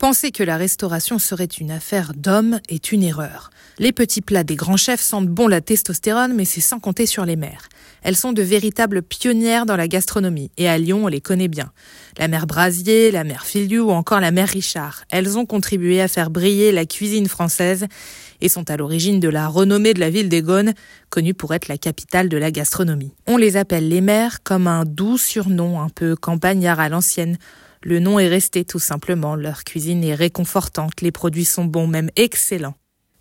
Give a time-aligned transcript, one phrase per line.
[0.00, 3.50] Penser que la restauration serait une affaire d'hommes est une erreur.
[3.78, 7.26] Les petits plats des grands chefs sentent bon la testostérone, mais c'est sans compter sur
[7.26, 7.68] les mères.
[8.02, 11.70] Elles sont de véritables pionnières dans la gastronomie, et à Lyon, on les connaît bien.
[12.16, 15.04] La mère Brasier, la mère Filiou ou encore la mère Richard.
[15.10, 17.84] Elles ont contribué à faire briller la cuisine française
[18.40, 20.72] et sont à l'origine de la renommée de la ville des Gaunes,
[21.10, 23.12] connue pour être la capitale de la gastronomie.
[23.26, 27.36] On les appelle les mères comme un doux surnom un peu campagnard à l'ancienne.
[27.82, 32.10] Le nom est resté tout simplement, leur cuisine est réconfortante, les produits sont bons, même
[32.14, 32.74] excellents.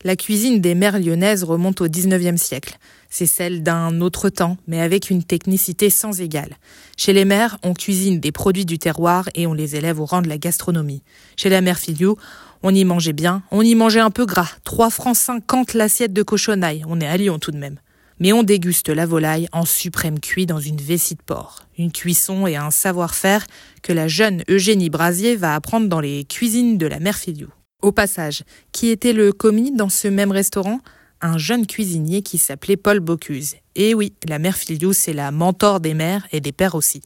[0.04, 2.78] La cuisine des mères lyonnaises remonte au XIXe siècle.
[3.10, 6.58] C'est celle d'un autre temps, mais avec une technicité sans égale.
[6.98, 10.22] Chez les mères, on cuisine des produits du terroir et on les élève au rang
[10.22, 11.04] de la gastronomie.
[11.38, 12.18] Chez la mère Filiou,
[12.62, 14.52] on y mangeait bien, on y mangeait un peu gras.
[14.66, 16.84] 3 francs 50 l'assiette de cochonaille.
[16.86, 17.80] On est à Lyon tout de même
[18.20, 21.64] mais on déguste la volaille en suprême cuit dans une vessie de porc.
[21.78, 23.46] Une cuisson et un savoir-faire
[23.82, 27.50] que la jeune Eugénie Brasier va apprendre dans les cuisines de la mère Filiou.
[27.82, 30.82] Au passage, qui était le commis dans ce même restaurant?
[31.22, 33.56] Un jeune cuisinier qui s'appelait Paul Bocuse.
[33.76, 37.02] Et oui, la mère Filiou, c'est la mentor des mères et des pères aussi.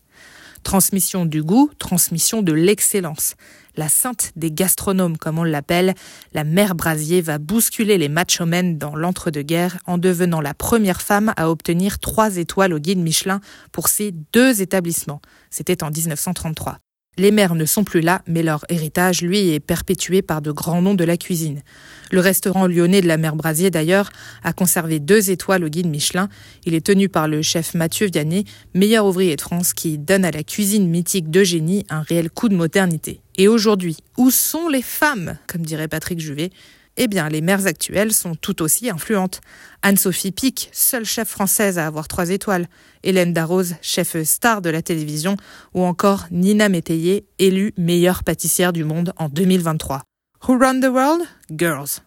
[0.63, 3.35] Transmission du goût, transmission de l'excellence.
[3.75, 5.93] La sainte des gastronomes, comme on l'appelle,
[6.33, 11.49] la mère Brasier va bousculer les machomènes dans l'entre-deux-guerres en devenant la première femme à
[11.49, 13.41] obtenir trois étoiles au guide Michelin
[13.71, 15.21] pour ces deux établissements.
[15.49, 16.77] C'était en 1933.
[17.17, 20.81] Les mères ne sont plus là, mais leur héritage, lui, est perpétué par de grands
[20.81, 21.61] noms de la cuisine.
[22.11, 24.09] Le restaurant lyonnais de la mère Brasier, d'ailleurs,
[24.43, 26.27] a conservé deux étoiles au guide Michelin.
[26.65, 30.31] Il est tenu par le chef Mathieu Vianney, meilleur ouvrier de France, qui donne à
[30.31, 33.21] la cuisine mythique d'Eugénie un réel coup de modernité.
[33.37, 36.49] Et aujourd'hui, où sont les femmes, comme dirait Patrick Juvet
[36.97, 39.41] eh bien, les mères actuelles sont tout aussi influentes.
[39.81, 42.67] Anne-Sophie Pic, seule chef française à avoir trois étoiles.
[43.03, 45.35] Hélène Darroze, chef star de la télévision.
[45.73, 50.03] Ou encore Nina Métayer, élue meilleure pâtissière du monde en 2023.
[50.47, 51.23] Who run the world?
[51.49, 52.01] Girls.